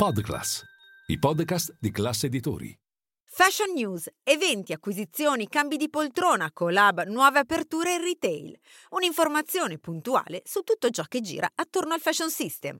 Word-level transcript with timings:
Podclass, 0.00 0.62
i 1.08 1.18
podcast 1.18 1.76
di 1.78 1.90
classe 1.90 2.24
editori. 2.24 2.74
Fashion 3.22 3.74
News, 3.74 4.08
eventi, 4.22 4.72
acquisizioni, 4.72 5.46
cambi 5.46 5.76
di 5.76 5.90
poltrona, 5.90 6.50
collab, 6.54 7.04
nuove 7.04 7.40
aperture 7.40 7.96
in 7.96 8.00
retail. 8.00 8.58
Un'informazione 8.92 9.76
puntuale 9.76 10.40
su 10.46 10.62
tutto 10.62 10.88
ciò 10.88 11.02
che 11.02 11.20
gira 11.20 11.50
attorno 11.54 11.92
al 11.92 12.00
fashion 12.00 12.30
system. 12.30 12.78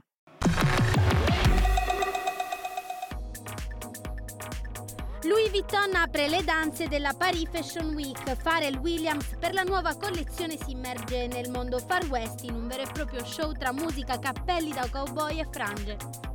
Louis 5.24 5.50
Vuitton 5.50 5.96
apre 5.96 6.26
le 6.26 6.42
danze 6.42 6.88
della 6.88 7.12
Paris 7.12 7.50
Fashion 7.50 7.92
Week. 7.92 8.34
Pharrell 8.42 8.78
Williams 8.78 9.36
per 9.38 9.52
la 9.52 9.64
nuova 9.64 9.94
collezione 9.94 10.56
si 10.56 10.70
immerge 10.70 11.26
nel 11.26 11.50
mondo 11.50 11.80
Far 11.80 12.06
West 12.06 12.44
in 12.44 12.54
un 12.54 12.66
vero 12.66 12.84
e 12.84 12.90
proprio 12.90 13.22
show 13.26 13.52
tra 13.52 13.72
musica, 13.72 14.18
cappelli 14.18 14.72
da 14.72 14.88
cowboy 14.88 15.38
e 15.38 15.46
frange. 15.50 16.29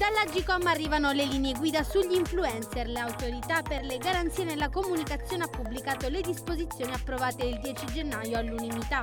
Dalla 0.00 0.24
Gcom 0.32 0.66
arrivano 0.66 1.12
le 1.12 1.26
linee 1.26 1.52
guida 1.52 1.84
sugli 1.84 2.14
influencer. 2.14 2.88
L'autorità 2.88 3.60
per 3.60 3.84
le 3.84 3.98
garanzie 3.98 4.44
nella 4.44 4.70
comunicazione 4.70 5.44
ha 5.44 5.48
pubblicato 5.48 6.08
le 6.08 6.22
disposizioni 6.22 6.90
approvate 6.90 7.44
il 7.44 7.60
10 7.60 7.84
gennaio 7.92 8.38
all'unanimità, 8.38 9.02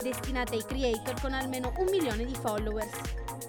destinate 0.00 0.54
ai 0.54 0.64
creator 0.64 1.20
con 1.20 1.34
almeno 1.34 1.70
un 1.76 1.88
milione 1.90 2.24
di 2.24 2.34
followers. 2.34 3.47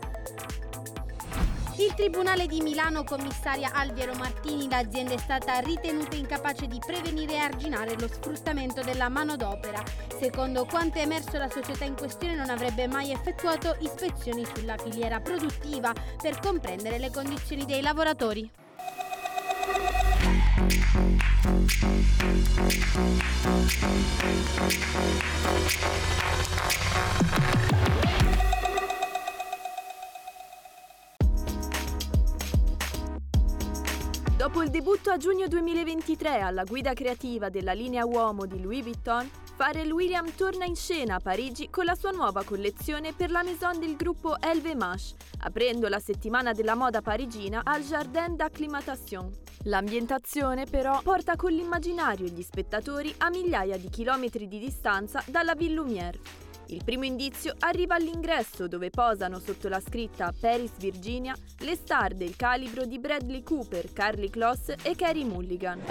Il 1.79 1.93
Tribunale 1.93 2.45
di 2.45 2.59
Milano 2.59 3.05
commissaria 3.05 3.71
Alviero 3.71 4.13
Martini, 4.15 4.67
l'azienda 4.69 5.13
è 5.13 5.17
stata 5.17 5.59
ritenuta 5.59 6.17
incapace 6.17 6.67
di 6.67 6.77
prevenire 6.85 7.35
e 7.35 7.37
arginare 7.37 7.97
lo 7.97 8.09
sfruttamento 8.09 8.81
della 8.81 9.07
manodopera. 9.07 9.81
Secondo 10.19 10.65
quanto 10.65 10.97
è 10.97 11.03
emerso 11.03 11.37
la 11.37 11.49
società 11.49 11.85
in 11.85 11.95
questione 11.95 12.35
non 12.35 12.49
avrebbe 12.49 12.85
mai 12.87 13.13
effettuato 13.13 13.77
ispezioni 13.79 14.45
sulla 14.53 14.75
filiera 14.75 15.21
produttiva 15.21 15.93
per 16.21 16.39
comprendere 16.39 16.97
le 16.97 17.11
condizioni 17.11 17.63
dei 17.63 17.81
lavoratori. 17.81 18.51
Dopo 34.39 34.63
il 34.63 34.69
debutto 34.69 35.11
a 35.11 35.17
giugno 35.17 35.49
2023 35.49 36.39
alla 36.39 36.63
guida 36.63 36.93
creativa 36.93 37.49
della 37.49 37.73
linea 37.73 38.05
uomo 38.05 38.45
di 38.45 38.61
Louis 38.61 38.83
Vuitton, 38.83 39.29
Pharrell 39.57 39.91
Williams 39.91 40.33
torna 40.35 40.63
in 40.63 40.77
scena 40.77 41.15
a 41.15 41.19
Parigi 41.19 41.69
con 41.69 41.83
la 41.83 41.93
sua 41.93 42.11
nuova 42.11 42.45
collezione 42.45 43.11
per 43.11 43.31
la 43.31 43.43
maison 43.43 43.77
del 43.77 43.97
gruppo 43.97 44.37
LVMH, 44.39 45.13
aprendo 45.39 45.89
la 45.89 45.99
settimana 45.99 46.53
della 46.53 46.75
moda 46.75 47.01
parigina 47.01 47.63
al 47.65 47.81
Jardin 47.81 48.37
d'Acclimatation. 48.37 49.29
L'ambientazione 49.63 50.63
però 50.63 51.01
porta 51.01 51.35
con 51.35 51.51
l'immaginario 51.51 52.27
gli 52.27 52.41
spettatori 52.41 53.13
a 53.17 53.29
migliaia 53.29 53.75
di 53.75 53.89
chilometri 53.89 54.47
di 54.47 54.57
distanza 54.57 55.21
dalla 55.27 55.53
Ville 55.53 55.73
Lumière. 55.73 56.17
Il 56.71 56.83
primo 56.83 57.03
indizio 57.03 57.55
arriva 57.59 57.95
all'ingresso 57.95 58.67
dove 58.67 58.91
posano 58.91 59.39
sotto 59.39 59.69
la 59.69 59.79
scritta 59.79 60.31
Paris 60.39 60.73
Virginia 60.77 61.35
le 61.61 61.75
star 61.75 62.13
del 62.13 62.35
calibro 62.35 62.85
di 62.85 62.99
Bradley 62.99 63.41
Cooper, 63.41 63.91
Carly 63.91 64.29
Kloss 64.29 64.75
e 64.83 64.95
Carey 64.95 65.23
Mulligan. 65.23 65.81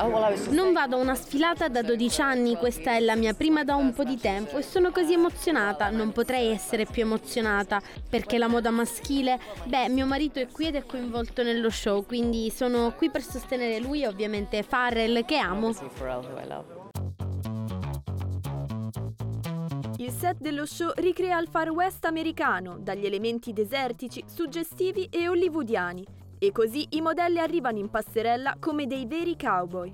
Non 0.50 0.72
vado 0.72 0.96
a 0.96 1.00
una 1.00 1.16
sfilata 1.16 1.66
da 1.66 1.82
12 1.82 2.20
anni, 2.20 2.54
questa 2.54 2.92
è 2.92 3.00
la 3.00 3.16
mia 3.16 3.34
prima 3.34 3.64
da 3.64 3.74
un 3.74 3.92
po' 3.92 4.04
di 4.04 4.18
tempo 4.18 4.56
e 4.56 4.62
sono 4.62 4.92
così 4.92 5.14
emozionata, 5.14 5.90
non 5.90 6.12
potrei 6.12 6.52
essere 6.52 6.86
più 6.86 7.02
emozionata 7.02 7.82
perché 8.08 8.38
la 8.38 8.46
moda 8.46 8.70
maschile, 8.70 9.40
beh, 9.64 9.88
mio 9.88 10.06
marito 10.06 10.38
è 10.38 10.46
qui 10.46 10.66
ed 10.66 10.76
è 10.76 10.86
coinvolto 10.86 11.42
nello 11.42 11.70
show, 11.70 12.06
quindi 12.06 12.50
sono 12.50 12.94
qui 12.96 13.10
per 13.10 13.22
sostenere 13.22 13.80
lui 13.80 14.02
e 14.02 14.06
ovviamente 14.06 14.62
Farrell 14.62 15.24
che 15.24 15.38
amo. 15.38 15.74
Il 20.00 20.12
set 20.12 20.36
dello 20.38 20.64
show 20.64 20.92
ricrea 20.94 21.40
il 21.40 21.48
Far 21.48 21.70
West 21.70 22.04
americano, 22.04 22.78
dagli 22.78 23.04
elementi 23.04 23.52
desertici, 23.52 24.22
suggestivi 24.28 25.08
e 25.10 25.26
hollywoodiani, 25.26 26.06
e 26.38 26.52
così 26.52 26.86
i 26.90 27.00
modelli 27.00 27.40
arrivano 27.40 27.78
in 27.78 27.90
passerella 27.90 28.54
come 28.60 28.86
dei 28.86 29.06
veri 29.06 29.36
cowboy. 29.36 29.92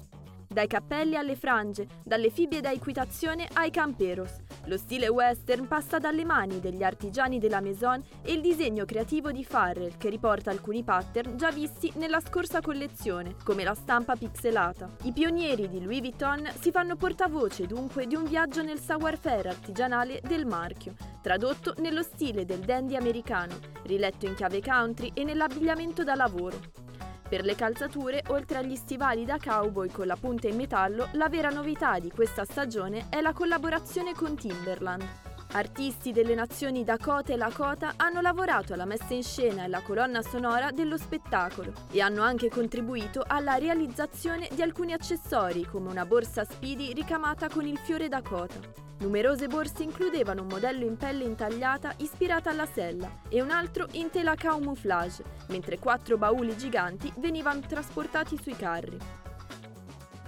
Dai 0.54 0.68
cappelli 0.68 1.16
alle 1.16 1.34
frange, 1.34 1.88
dalle 2.04 2.30
fibbie 2.30 2.60
da 2.60 2.70
equitazione 2.70 3.48
ai 3.54 3.72
camperos. 3.72 4.36
Lo 4.66 4.76
stile 4.76 5.08
western 5.08 5.66
passa 5.66 5.98
dalle 5.98 6.24
mani 6.24 6.60
degli 6.60 6.84
artigiani 6.84 7.40
della 7.40 7.60
Maison 7.60 8.00
e 8.22 8.32
il 8.32 8.40
disegno 8.40 8.84
creativo 8.84 9.32
di 9.32 9.44
Farrell 9.44 9.96
che 9.96 10.08
riporta 10.10 10.52
alcuni 10.52 10.84
pattern 10.84 11.36
già 11.36 11.50
visti 11.50 11.90
nella 11.96 12.20
scorsa 12.20 12.60
collezione, 12.60 13.34
come 13.42 13.64
la 13.64 13.74
stampa 13.74 14.14
pixelata. 14.14 14.94
I 15.02 15.12
pionieri 15.12 15.68
di 15.68 15.82
Louis 15.82 15.98
Vuitton 15.98 16.48
si 16.60 16.70
fanno 16.70 16.94
portavoce 16.94 17.66
dunque 17.66 18.06
di 18.06 18.14
un 18.14 18.22
viaggio 18.22 18.62
nel 18.62 18.78
savoir-faire 18.78 19.48
artigianale 19.48 20.20
del 20.22 20.46
marchio, 20.46 20.94
tradotto 21.20 21.74
nello 21.78 22.04
stile 22.04 22.44
del 22.44 22.60
dandy 22.60 22.94
americano, 22.94 23.58
riletto 23.86 24.26
in 24.26 24.34
chiave 24.34 24.62
country 24.62 25.10
e 25.14 25.24
nell'abbigliamento 25.24 26.04
da 26.04 26.14
lavoro. 26.14 26.83
Per 27.26 27.42
le 27.42 27.54
calzature, 27.54 28.22
oltre 28.28 28.58
agli 28.58 28.76
stivali 28.76 29.24
da 29.24 29.38
cowboy 29.42 29.88
con 29.88 30.06
la 30.06 30.16
punta 30.16 30.46
in 30.46 30.56
metallo, 30.56 31.08
la 31.12 31.28
vera 31.28 31.48
novità 31.48 31.98
di 31.98 32.10
questa 32.10 32.44
stagione 32.44 33.06
è 33.08 33.20
la 33.20 33.32
collaborazione 33.32 34.12
con 34.14 34.36
Timberland. 34.36 35.23
Artisti 35.56 36.10
delle 36.10 36.34
nazioni 36.34 36.82
Dakota 36.82 37.32
e 37.32 37.36
Lakota 37.36 37.92
hanno 37.96 38.20
lavorato 38.20 38.72
alla 38.72 38.84
messa 38.84 39.14
in 39.14 39.22
scena 39.22 39.62
e 39.62 39.64
alla 39.66 39.82
colonna 39.82 40.20
sonora 40.20 40.72
dello 40.72 40.96
spettacolo 40.96 41.72
e 41.92 42.00
hanno 42.00 42.22
anche 42.22 42.48
contribuito 42.48 43.22
alla 43.24 43.54
realizzazione 43.54 44.48
di 44.52 44.62
alcuni 44.62 44.94
accessori 44.94 45.64
come 45.64 45.90
una 45.90 46.06
borsa 46.06 46.42
Speedy 46.42 46.92
ricamata 46.92 47.48
con 47.48 47.64
il 47.66 47.78
fiore 47.78 48.08
Dakota. 48.08 48.56
Numerose 48.98 49.46
borse 49.46 49.84
includevano 49.84 50.42
un 50.42 50.48
modello 50.48 50.84
in 50.84 50.96
pelle 50.96 51.22
intagliata 51.22 51.94
ispirata 51.98 52.50
alla 52.50 52.66
sella 52.66 53.20
e 53.28 53.40
un 53.40 53.52
altro 53.52 53.86
in 53.92 54.10
tela 54.10 54.34
camouflage, 54.34 55.22
mentre 55.50 55.78
quattro 55.78 56.18
bauli 56.18 56.56
giganti 56.56 57.12
venivano 57.18 57.60
trasportati 57.60 58.36
sui 58.42 58.56
carri. 58.56 58.98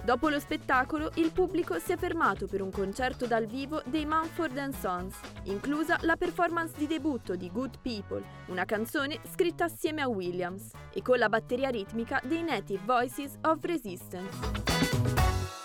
Dopo 0.07 0.29
lo 0.29 0.39
spettacolo, 0.39 1.11
il 1.15 1.33
pubblico 1.33 1.79
si 1.79 1.91
è 1.91 1.97
fermato 1.97 2.47
per 2.47 2.61
un 2.61 2.71
concerto 2.71 3.27
dal 3.27 3.45
vivo 3.45 3.81
dei 3.87 4.05
Mumford 4.05 4.69
Sons, 4.69 5.19
inclusa 5.43 5.97
la 6.03 6.15
performance 6.15 6.77
di 6.77 6.87
debutto 6.87 7.35
di 7.35 7.51
Good 7.51 7.79
People, 7.81 8.23
una 8.45 8.63
canzone 8.63 9.19
scritta 9.29 9.65
assieme 9.65 10.01
a 10.01 10.07
Williams, 10.07 10.71
e 10.93 11.01
con 11.01 11.17
la 11.17 11.27
batteria 11.27 11.67
ritmica 11.67 12.21
dei 12.23 12.41
Native 12.41 12.83
Voices 12.85 13.37
of 13.41 13.61
Resistance. 13.63 15.56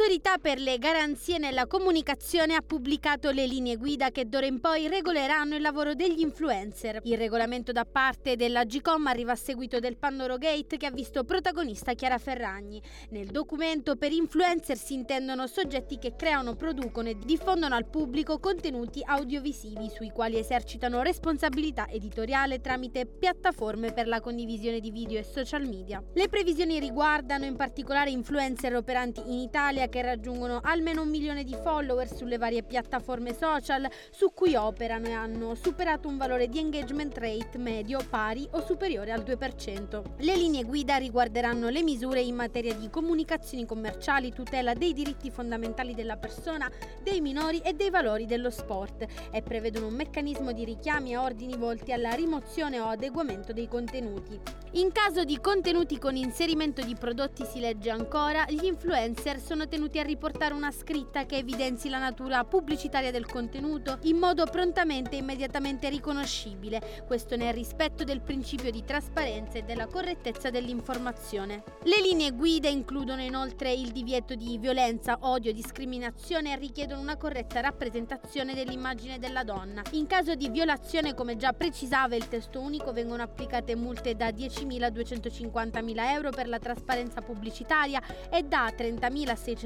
L'autorità 0.00 0.38
per 0.38 0.58
le 0.58 0.78
garanzie 0.78 1.36
nella 1.36 1.66
comunicazione 1.66 2.54
ha 2.54 2.62
pubblicato 2.62 3.32
le 3.32 3.46
linee 3.46 3.76
guida 3.76 4.10
che 4.10 4.26
d'ora 4.26 4.46
in 4.46 4.58
poi 4.58 4.88
regoleranno 4.88 5.56
il 5.56 5.60
lavoro 5.60 5.94
degli 5.94 6.20
influencer. 6.20 7.00
Il 7.02 7.18
regolamento 7.18 7.70
da 7.70 7.84
parte 7.84 8.34
della 8.34 8.64
GCOM 8.64 9.08
arriva 9.08 9.32
a 9.32 9.36
seguito 9.36 9.78
del 9.78 9.98
Pandoro 9.98 10.38
Gate 10.38 10.78
che 10.78 10.86
ha 10.86 10.90
visto 10.90 11.24
protagonista 11.24 11.92
Chiara 11.92 12.16
Ferragni. 12.16 12.80
Nel 13.10 13.26
documento 13.26 13.96
per 13.96 14.10
influencer 14.12 14.78
si 14.78 14.94
intendono 14.94 15.46
soggetti 15.46 15.98
che 15.98 16.16
creano, 16.16 16.56
producono 16.56 17.10
e 17.10 17.18
diffondono 17.18 17.74
al 17.74 17.84
pubblico 17.84 18.38
contenuti 18.38 19.02
audiovisivi 19.04 19.90
sui 19.94 20.12
quali 20.12 20.38
esercitano 20.38 21.02
responsabilità 21.02 21.86
editoriale 21.88 22.62
tramite 22.62 23.04
piattaforme 23.04 23.92
per 23.92 24.08
la 24.08 24.22
condivisione 24.22 24.80
di 24.80 24.90
video 24.90 25.18
e 25.18 25.24
social 25.24 25.68
media. 25.68 26.02
Le 26.14 26.28
previsioni 26.30 26.80
riguardano 26.80 27.44
in 27.44 27.56
particolare 27.56 28.08
influencer 28.08 28.74
operanti 28.74 29.20
in 29.26 29.40
Italia 29.40 29.88
che 29.90 30.00
raggiungono 30.00 30.60
almeno 30.62 31.02
un 31.02 31.10
milione 31.10 31.44
di 31.44 31.54
follower 31.54 32.08
sulle 32.08 32.38
varie 32.38 32.62
piattaforme 32.62 33.34
social 33.34 33.86
su 34.10 34.32
cui 34.32 34.54
operano 34.54 35.08
e 35.08 35.12
hanno 35.12 35.54
superato 35.54 36.08
un 36.08 36.16
valore 36.16 36.48
di 36.48 36.58
engagement 36.58 37.18
rate 37.18 37.58
medio 37.58 37.98
pari 38.08 38.48
o 38.52 38.64
superiore 38.64 39.12
al 39.12 39.20
2%. 39.20 40.02
Le 40.18 40.36
linee 40.36 40.62
guida 40.62 40.96
riguarderanno 40.96 41.68
le 41.68 41.82
misure 41.82 42.20
in 42.20 42.36
materia 42.36 42.74
di 42.74 42.88
comunicazioni 42.88 43.66
commerciali, 43.66 44.32
tutela 44.32 44.72
dei 44.72 44.94
diritti 44.94 45.30
fondamentali 45.30 45.92
della 45.94 46.16
persona, 46.16 46.70
dei 47.02 47.20
minori 47.20 47.58
e 47.58 47.74
dei 47.74 47.90
valori 47.90 48.24
dello 48.24 48.50
sport 48.50 49.04
e 49.30 49.42
prevedono 49.42 49.88
un 49.88 49.94
meccanismo 49.94 50.52
di 50.52 50.64
richiami 50.64 51.14
a 51.14 51.22
ordini 51.22 51.56
volti 51.56 51.92
alla 51.92 52.12
rimozione 52.12 52.78
o 52.80 52.86
adeguamento 52.86 53.52
dei 53.52 53.66
contenuti. 53.66 54.38
In 54.74 54.92
caso 54.92 55.24
di 55.24 55.40
contenuti 55.40 55.98
con 55.98 56.14
inserimento 56.14 56.80
di 56.80 56.94
prodotti 56.94 57.44
si 57.44 57.58
legge 57.58 57.90
ancora, 57.90 58.44
gli 58.48 58.64
influencer 58.64 59.40
sono 59.40 59.66
tenuti 59.66 59.78
a 59.98 60.02
riportare 60.02 60.54
una 60.54 60.70
scritta 60.70 61.26
che 61.26 61.36
evidenzi 61.36 61.88
la 61.88 61.98
natura 61.98 62.44
pubblicitaria 62.44 63.10
del 63.10 63.26
contenuto 63.26 63.98
in 64.02 64.16
modo 64.16 64.44
prontamente 64.44 65.16
e 65.16 65.18
immediatamente 65.18 65.88
riconoscibile, 65.88 67.04
questo 67.06 67.36
nel 67.36 67.52
rispetto 67.52 68.04
del 68.04 68.20
principio 68.20 68.70
di 68.70 68.84
trasparenza 68.84 69.58
e 69.58 69.62
della 69.62 69.86
correttezza 69.86 70.50
dell'informazione. 70.50 71.64
Le 71.82 72.00
linee 72.00 72.30
guida 72.32 72.68
includono 72.68 73.22
inoltre 73.22 73.72
il 73.72 73.90
divieto 73.90 74.34
di 74.34 74.58
violenza, 74.58 75.18
odio, 75.20 75.52
discriminazione 75.52 76.52
e 76.52 76.56
richiedono 76.56 77.00
una 77.00 77.16
corretta 77.16 77.60
rappresentazione 77.60 78.54
dell'immagine 78.54 79.18
della 79.18 79.42
donna. 79.42 79.82
In 79.92 80.06
caso 80.06 80.34
di 80.34 80.48
violazione, 80.48 81.14
come 81.14 81.36
già 81.36 81.52
precisava 81.52 82.14
il 82.14 82.28
testo 82.28 82.60
unico, 82.60 82.92
vengono 82.92 83.22
applicate 83.22 83.74
multe 83.74 84.14
da 84.14 84.30
10 84.30 84.48
10.250.000 84.50 86.10
euro 86.12 86.30
per 86.30 86.48
la 86.48 86.58
trasparenza 86.58 87.20
pubblicitaria 87.20 88.00
e 88.30 88.42
da 88.42 88.66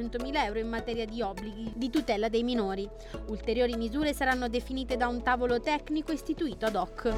30.600.000 0.08 0.44
euro 0.44 0.58
in 0.58 0.68
materia 0.68 1.06
di 1.06 1.22
obblighi 1.22 1.72
di 1.74 1.90
tutela 1.90 2.28
dei 2.28 2.42
minori. 2.42 2.88
Ulteriori 3.28 3.76
misure 3.76 4.12
saranno 4.12 4.48
definite 4.48 4.96
da 4.96 5.08
un 5.08 5.22
tavolo 5.22 5.60
tecnico 5.60 6.12
istituito 6.12 6.66
ad 6.66 6.74
hoc. 6.74 7.12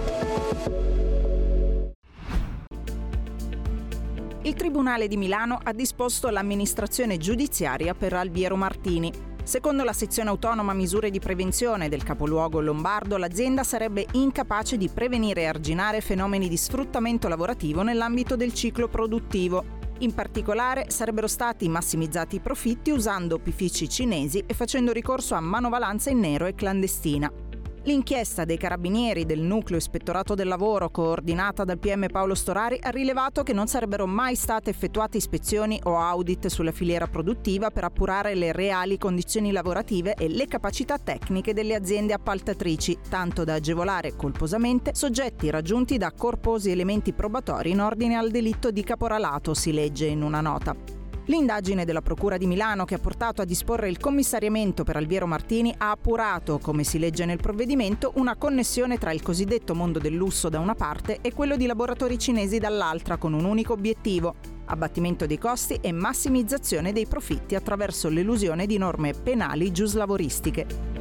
Il 4.43 4.55
Tribunale 4.55 5.09
di 5.09 5.17
Milano 5.17 5.59
ha 5.63 5.73
disposto 5.73 6.31
l'amministrazione 6.31 7.19
giudiziaria 7.19 7.95
per 7.95 8.13
Albiero 8.13 8.55
Martini. 8.55 9.13
Secondo 9.43 9.85
la 9.85 9.93
sezione 9.93 10.29
autonoma 10.29 10.73
misure 10.73 11.11
di 11.11 11.21
prevenzione 11.21 11.89
del 11.89 12.03
capoluogo 12.03 12.61
lombardo, 12.61 13.17
l'azienda 13.17 13.63
sarebbe 13.63 14.07
incapace 14.13 14.77
di 14.77 14.89
prevenire 14.89 15.43
e 15.43 15.47
arginare 15.47 16.01
fenomeni 16.01 16.49
di 16.49 16.57
sfruttamento 16.57 17.29
lavorativo 17.29 17.83
nell'ambito 17.83 18.35
del 18.35 18.53
ciclo 18.53 18.89
produttivo. 18.89 19.76
In 20.01 20.13
particolare 20.13 20.87
sarebbero 20.89 21.27
stati 21.27 21.69
massimizzati 21.71 22.37
i 22.37 22.41
profitti 22.41 22.91
usando 22.91 23.37
opifici 23.37 23.89
cinesi 23.89 24.45
e 24.47 24.53
facendo 24.53 24.93
ricorso 24.93 25.35
a 25.35 25.41
manovalanza 25.41 26.11
in 26.11 26.19
nero 26.19 26.45
e 26.45 26.55
clandestina. 26.55 27.46
L'inchiesta 27.87 28.45
dei 28.45 28.57
carabinieri 28.57 29.25
del 29.25 29.39
nucleo 29.39 29.79
ispettorato 29.79 30.35
del 30.35 30.49
lavoro 30.49 30.91
coordinata 30.91 31.63
dal 31.63 31.79
PM 31.79 32.09
Paolo 32.09 32.35
Storari 32.35 32.81
ha 32.83 32.91
rilevato 32.91 33.45
che 33.45 33.53
non 33.53 33.69
sarebbero 33.69 34.09
mai 34.09 34.35
state 34.35 34.71
effettuate 34.71 35.19
ispezioni 35.19 35.79
o 35.85 35.97
audit 35.97 36.49
sulla 36.49 36.73
filiera 36.73 37.07
produttiva 37.07 37.71
per 37.71 37.85
appurare 37.85 38.35
le 38.35 38.51
reali 38.51 38.99
condizioni 38.99 39.53
lavorative 39.53 40.15
e 40.15 40.29
le 40.29 40.49
capacità 40.49 40.99
tecniche 40.99 41.55
delle 41.55 41.77
aziende 41.77 42.13
appaltatrici, 42.13 42.99
tanto 43.09 43.45
da 43.45 43.55
agevolare 43.55 44.17
colposamente 44.17 44.93
soggetti 44.93 45.49
raggiunti 45.49 45.97
da 45.97 46.11
corposi 46.11 46.73
elementi 46.73 47.13
probatori 47.13 47.71
in 47.71 47.81
ordine 47.81 48.17
al 48.17 48.33
delitto 48.33 48.73
di 48.73 48.83
caporalato, 48.83 49.55
si 49.55 49.73
legge 49.73 50.07
in 50.07 50.23
una 50.23 50.41
nota. 50.41 50.96
L'indagine 51.29 51.85
della 51.85 52.03
Procura 52.03 52.37
di 52.37 52.47
Milano 52.47 52.85
che 52.85 52.95
ha 52.95 53.01
portato 53.01 53.43
a 53.43 53.45
disporre 53.45 53.89
il 53.89 53.99
commissariamento 53.99 54.85
per 54.85 54.95
Alviero 54.95 55.27
Martini 55.27 55.75
ha 55.77 55.91
appurato, 55.91 56.61
come 56.61 56.85
si 56.85 57.01
legge 57.01 57.25
nel 57.25 57.41
provvedimento, 57.41 58.13
una 58.17 58.37
connessione 58.37 58.97
tra 58.97 59.11
il 59.11 59.23
cosiddetto 59.23 59.75
mondo 59.75 59.99
del 59.99 60.15
lusso 60.15 60.49
da 60.49 60.61
una 60.61 60.77
parte 60.77 61.19
e 61.23 61.35
quello 61.35 61.57
di 61.57 61.67
laboratori 61.67 62.17
cinesi 62.17 62.59
dall'altra 62.59 63.17
con 63.17 63.33
un 63.33 63.45
unico 63.45 63.73
obiettivo, 63.73 64.37
abbattimento 64.67 65.27
dei 65.27 65.39
costi 65.39 65.79
e 65.81 65.91
massimizzazione 65.91 66.93
dei 66.93 67.07
profitti 67.07 67.57
attraverso 67.57 68.09
l'elusione 68.09 68.67
di 68.67 68.79
norme 68.79 69.13
penali 69.13 69.73
giuslavoristiche. 69.73 70.96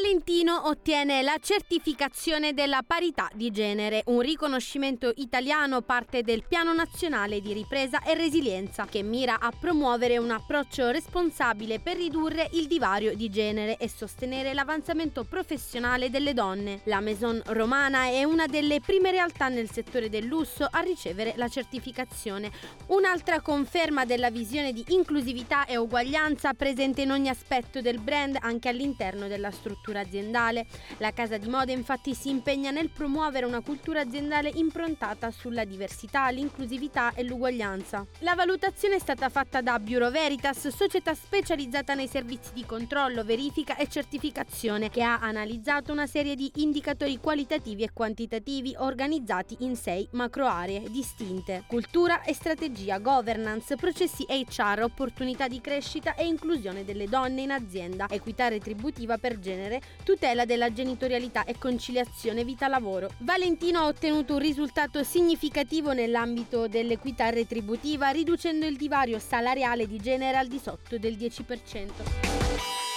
Valentino 0.00 0.68
ottiene 0.68 1.22
la 1.22 1.38
certificazione 1.40 2.54
della 2.54 2.84
parità 2.86 3.28
di 3.34 3.50
genere, 3.50 4.04
un 4.06 4.20
riconoscimento 4.20 5.12
italiano 5.16 5.80
parte 5.80 6.22
del 6.22 6.44
Piano 6.46 6.72
Nazionale 6.72 7.40
di 7.40 7.52
Ripresa 7.52 8.04
e 8.04 8.14
Resilienza 8.14 8.86
che 8.86 9.02
mira 9.02 9.40
a 9.40 9.50
promuovere 9.50 10.16
un 10.16 10.30
approccio 10.30 10.92
responsabile 10.92 11.80
per 11.80 11.96
ridurre 11.96 12.48
il 12.52 12.68
divario 12.68 13.16
di 13.16 13.28
genere 13.28 13.76
e 13.76 13.88
sostenere 13.88 14.54
l'avanzamento 14.54 15.24
professionale 15.24 16.10
delle 16.10 16.32
donne. 16.32 16.82
La 16.84 17.00
Maison 17.00 17.42
Romana 17.46 18.04
è 18.04 18.22
una 18.22 18.46
delle 18.46 18.80
prime 18.80 19.10
realtà 19.10 19.48
nel 19.48 19.68
settore 19.68 20.08
del 20.08 20.26
lusso 20.26 20.64
a 20.70 20.78
ricevere 20.78 21.32
la 21.34 21.48
certificazione. 21.48 22.52
Un'altra 22.86 23.40
conferma 23.40 24.04
della 24.04 24.30
visione 24.30 24.72
di 24.72 24.84
inclusività 24.90 25.66
e 25.66 25.76
uguaglianza 25.76 26.54
presente 26.54 27.02
in 27.02 27.10
ogni 27.10 27.30
aspetto 27.30 27.80
del 27.80 27.98
brand 27.98 28.36
anche 28.40 28.68
all'interno 28.68 29.26
della 29.26 29.50
struttura 29.50 29.86
cultura 29.88 30.00
aziendale. 30.00 30.66
La 30.98 31.12
casa 31.12 31.38
di 31.38 31.48
moda 31.48 31.72
infatti 31.72 32.14
si 32.14 32.28
impegna 32.28 32.70
nel 32.70 32.90
promuovere 32.90 33.46
una 33.46 33.60
cultura 33.60 34.00
aziendale 34.00 34.50
improntata 34.54 35.30
sulla 35.30 35.64
diversità, 35.64 36.28
l'inclusività 36.28 37.14
e 37.14 37.22
l'uguaglianza. 37.22 38.04
La 38.18 38.34
valutazione 38.34 38.96
è 38.96 38.98
stata 38.98 39.30
fatta 39.30 39.62
da 39.62 39.78
Bureau 39.78 40.10
Veritas, 40.10 40.68
società 40.68 41.14
specializzata 41.14 41.94
nei 41.94 42.06
servizi 42.06 42.52
di 42.52 42.66
controllo, 42.66 43.24
verifica 43.24 43.76
e 43.76 43.88
certificazione, 43.88 44.90
che 44.90 45.02
ha 45.02 45.20
analizzato 45.20 45.92
una 45.92 46.06
serie 46.06 46.34
di 46.34 46.50
indicatori 46.56 47.18
qualitativi 47.18 47.82
e 47.82 47.92
quantitativi 47.92 48.74
organizzati 48.76 49.56
in 49.60 49.74
sei 49.74 50.06
macro 50.12 50.46
aree 50.46 50.90
distinte: 50.90 51.64
cultura 51.66 52.22
e 52.24 52.34
strategia, 52.34 52.98
governance, 52.98 53.76
processi 53.76 54.26
HR, 54.28 54.82
opportunità 54.82 55.48
di 55.48 55.60
crescita 55.60 56.14
e 56.14 56.26
inclusione 56.26 56.84
delle 56.84 57.06
donne 57.06 57.42
in 57.42 57.50
azienda, 57.50 58.06
equità 58.10 58.48
retributiva 58.48 59.16
per 59.16 59.38
genere 59.38 59.77
tutela 60.04 60.44
della 60.44 60.72
genitorialità 60.72 61.44
e 61.44 61.56
conciliazione 61.58 62.44
vita-lavoro. 62.44 63.10
Valentino 63.18 63.80
ha 63.80 63.86
ottenuto 63.86 64.34
un 64.34 64.40
risultato 64.40 65.02
significativo 65.02 65.92
nell'ambito 65.92 66.68
dell'equità 66.68 67.30
retributiva, 67.30 68.10
riducendo 68.10 68.66
il 68.66 68.76
divario 68.76 69.18
salariale 69.18 69.86
di 69.86 69.98
genere 69.98 70.36
al 70.38 70.48
di 70.48 70.58
sotto 70.58 70.98
del 70.98 71.14
10%. 71.14 72.87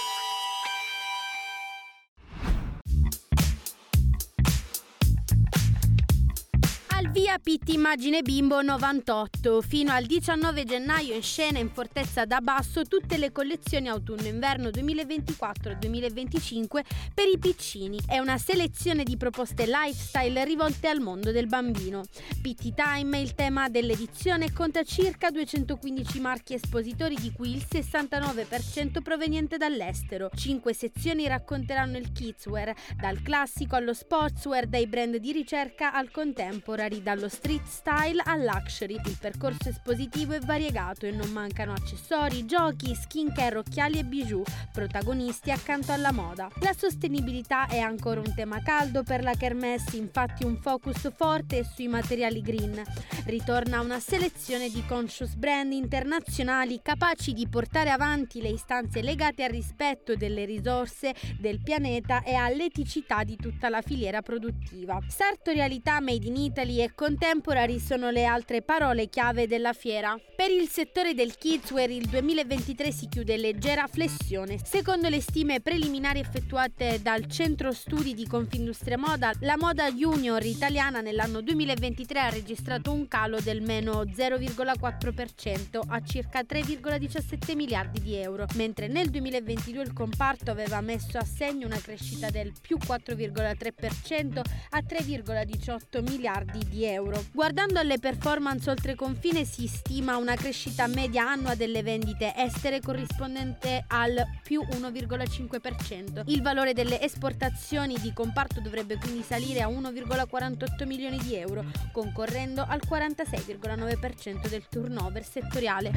Via 7.32 7.40
Pitti 7.40 7.72
Immagine 7.72 8.20
Bimbo 8.20 8.60
98. 8.60 9.62
Fino 9.62 9.90
al 9.90 10.04
19 10.04 10.64
gennaio 10.64 11.14
in 11.14 11.22
scena 11.22 11.58
in 11.58 11.70
Fortezza 11.70 12.26
da 12.26 12.42
Basso 12.42 12.82
tutte 12.84 13.16
le 13.16 13.32
collezioni 13.32 13.88
autunno-inverno 13.88 14.68
2024-2025 14.68 16.66
per 17.14 17.28
i 17.32 17.38
piccini. 17.38 17.98
È 18.06 18.18
una 18.18 18.36
selezione 18.36 19.02
di 19.02 19.16
proposte 19.16 19.64
lifestyle 19.64 20.44
rivolte 20.44 20.88
al 20.88 21.00
mondo 21.00 21.32
del 21.32 21.46
bambino. 21.46 22.02
Pitti 22.42 22.74
Time 22.74 23.18
il 23.20 23.34
tema 23.34 23.70
dell'edizione 23.70 24.52
conta 24.52 24.82
circa 24.82 25.30
215 25.30 26.20
marchi 26.20 26.52
espositori 26.52 27.14
di 27.14 27.32
cui 27.32 27.54
il 27.54 27.64
69% 27.66 29.00
proveniente 29.00 29.56
dall'estero. 29.56 30.28
Cinque 30.34 30.74
sezioni 30.74 31.26
racconteranno 31.26 31.96
il 31.96 32.12
kidswear, 32.12 32.74
dal 33.00 33.22
classico 33.22 33.74
allo 33.76 33.94
sportswear, 33.94 34.66
dai 34.66 34.86
brand 34.86 35.16
di 35.16 35.32
ricerca 35.32 35.94
al 35.94 36.10
contemporary 36.10 37.00
dallo 37.00 37.20
street 37.28 37.66
style 37.66 38.22
al 38.24 38.42
luxury. 38.42 39.00
Il 39.04 39.16
percorso 39.20 39.68
espositivo 39.68 40.32
è 40.32 40.40
variegato 40.40 41.06
e 41.06 41.10
non 41.10 41.30
mancano 41.30 41.72
accessori, 41.72 42.46
giochi, 42.46 42.94
skincare, 42.94 43.58
occhiali 43.58 43.98
e 43.98 44.04
bijou, 44.04 44.42
protagonisti 44.72 45.50
accanto 45.50 45.92
alla 45.92 46.12
moda. 46.12 46.48
La 46.60 46.72
sostenibilità 46.72 47.66
è 47.66 47.78
ancora 47.78 48.20
un 48.20 48.34
tema 48.34 48.60
caldo 48.62 49.02
per 49.02 49.22
la 49.22 49.34
Kermesse, 49.34 49.96
infatti 49.96 50.44
un 50.44 50.56
focus 50.56 51.10
forte 51.14 51.64
sui 51.64 51.88
materiali 51.88 52.40
green. 52.40 52.82
Ritorna 53.26 53.80
una 53.80 54.00
selezione 54.00 54.68
di 54.68 54.84
conscious 54.86 55.34
brand 55.34 55.72
internazionali 55.72 56.80
capaci 56.82 57.32
di 57.32 57.46
portare 57.48 57.90
avanti 57.90 58.40
le 58.40 58.48
istanze 58.48 59.02
legate 59.02 59.44
al 59.44 59.50
rispetto 59.50 60.16
delle 60.16 60.44
risorse 60.44 61.14
del 61.38 61.60
pianeta 61.62 62.22
e 62.22 62.34
all'eticità 62.34 63.24
di 63.24 63.36
tutta 63.36 63.68
la 63.68 63.82
filiera 63.82 64.22
produttiva. 64.22 64.98
Sartorialità 65.08 66.00
Made 66.00 66.26
in 66.26 66.36
Italy 66.36 66.80
e 66.80 66.94
contemporary 67.12 67.78
sono 67.78 68.08
le 68.08 68.24
altre 68.24 68.62
parole 68.62 69.10
chiave 69.10 69.46
della 69.46 69.74
fiera. 69.74 70.18
Per 70.34 70.50
il 70.50 70.66
settore 70.68 71.12
del 71.12 71.36
kidswear 71.36 71.90
il 71.90 72.08
2023 72.08 72.90
si 72.90 73.06
chiude 73.06 73.36
leggera 73.36 73.86
flessione. 73.86 74.58
Secondo 74.64 75.10
le 75.10 75.20
stime 75.20 75.60
preliminari 75.60 76.20
effettuate 76.20 77.00
dal 77.02 77.26
Centro 77.26 77.70
Studi 77.72 78.14
di 78.14 78.26
Confindustria 78.26 78.96
Moda, 78.96 79.30
la 79.40 79.58
moda 79.58 79.92
junior 79.92 80.42
italiana 80.42 81.02
nell'anno 81.02 81.42
2023 81.42 82.18
ha 82.18 82.30
registrato 82.30 82.90
un 82.90 83.06
calo 83.08 83.40
del 83.40 83.60
meno 83.60 84.04
0,4% 84.04 85.80
a 85.86 86.00
circa 86.02 86.40
3,17 86.40 87.54
miliardi 87.54 88.00
di 88.00 88.14
euro, 88.14 88.46
mentre 88.54 88.88
nel 88.88 89.10
2022 89.10 89.82
il 89.82 89.92
comparto 89.92 90.50
aveva 90.50 90.80
messo 90.80 91.18
a 91.18 91.24
segno 91.24 91.66
una 91.66 91.78
crescita 91.78 92.30
del 92.30 92.54
più 92.58 92.78
4,3% 92.78 94.40
a 94.70 94.78
3,18 94.78 96.02
miliardi 96.10 96.60
di 96.70 96.84
euro 96.84 97.01
euro. 97.02 97.24
Guardando 97.32 97.78
alle 97.78 97.98
performance 97.98 98.70
oltre 98.70 98.94
confine 98.94 99.44
si 99.44 99.66
stima 99.66 100.16
una 100.16 100.36
crescita 100.36 100.86
media 100.86 101.28
annua 101.28 101.54
delle 101.54 101.82
vendite 101.82 102.32
estere 102.36 102.80
corrispondente 102.80 103.84
al 103.88 104.24
più 104.42 104.62
1,5%. 104.62 106.22
Il 106.26 106.42
valore 106.42 106.72
delle 106.72 107.00
esportazioni 107.00 107.98
di 108.00 108.12
comparto 108.12 108.60
dovrebbe 108.60 108.96
quindi 108.98 109.22
salire 109.22 109.60
a 109.60 109.68
1,48 109.68 110.86
milioni 110.86 111.18
di 111.18 111.34
euro, 111.34 111.64
concorrendo 111.92 112.64
al 112.66 112.80
46,9% 112.88 114.48
del 114.48 114.64
turnover 114.68 115.24
settoriale. 115.24 115.90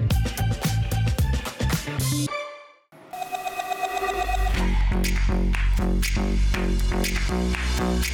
Thank 7.77 8.05